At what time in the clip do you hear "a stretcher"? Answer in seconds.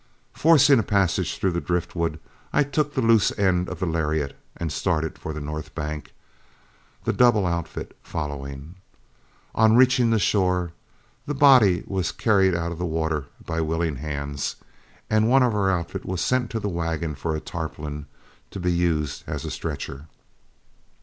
19.45-20.07